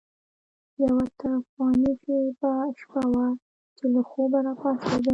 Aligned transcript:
یوه 0.83 1.05
طوفاني 1.19 1.91
شپه 2.81 3.01
وه 3.13 3.27
چې 3.77 3.85
له 3.93 4.01
خوبه 4.09 4.37
راپاڅېدم. 4.47 5.09